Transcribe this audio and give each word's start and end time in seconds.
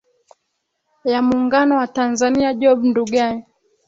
ya 1.03 1.21
muungano 1.25 1.73
wa 1.79 1.87
tanzania 1.95 2.53
job 2.59 2.79
ndugai 2.83 3.37